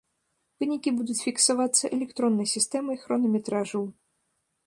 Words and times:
Вынікі 0.61 0.93
будуць 1.01 1.17
фіксавацца 1.25 1.85
электроннай 1.99 2.47
сістэмай 2.55 2.97
хронаметражу. 3.05 3.81